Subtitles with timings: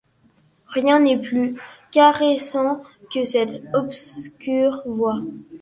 [0.65, 1.57] Rien n'est plus
[1.91, 2.81] caressant
[3.13, 5.21] que cette obscure voix;